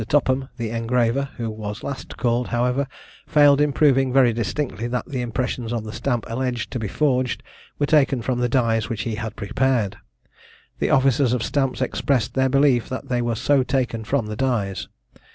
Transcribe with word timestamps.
Topham, 0.07 0.49
the 0.57 0.71
engraver, 0.71 1.29
who 1.37 1.47
was 1.51 1.83
last 1.83 2.17
called, 2.17 2.47
however, 2.47 2.87
failed 3.27 3.61
in 3.61 3.71
proving 3.71 4.11
very 4.11 4.33
distinctly, 4.33 4.87
that 4.87 5.05
the 5.05 5.21
impressions 5.21 5.71
on 5.71 5.83
the 5.83 5.93
stamp 5.93 6.25
alleged 6.27 6.71
to 6.71 6.79
be 6.79 6.87
forged 6.87 7.43
were 7.77 7.85
taken 7.85 8.23
from 8.23 8.39
the 8.39 8.49
dies 8.49 8.89
which 8.89 9.03
he 9.03 9.13
had 9.13 9.35
prepared. 9.35 9.97
The 10.79 10.89
officers 10.89 11.33
of 11.33 11.43
stamps 11.43 11.81
expressed 11.81 12.33
their 12.33 12.49
belief 12.49 12.89
that 12.89 13.09
they 13.09 13.21
were 13.21 13.35
so 13.35 13.61
taken 13.61 14.03
from 14.03 14.25
the 14.25 14.35
dies. 14.35 14.87